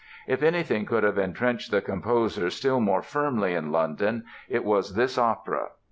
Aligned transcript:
If 0.25 0.41
anything 0.41 0.87
could 0.87 1.03
have 1.03 1.19
intrenched 1.19 1.69
the 1.69 1.79
composer 1.79 2.49
still 2.49 2.79
more 2.79 3.03
firmly 3.03 3.53
in 3.53 3.71
London 3.71 4.23
it 4.49 4.63
was 4.63 4.95
this 4.95 5.15
opera. 5.15 5.67